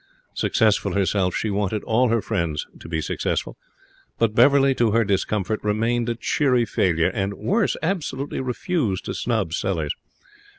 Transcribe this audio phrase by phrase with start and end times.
[0.33, 3.55] Successful herself, she wanted all her friends to be successful;
[4.17, 9.53] but Beverley, to her discomfort, remained a cheery failure, and worse, absolutely refused to snub
[9.53, 9.93] Sellers.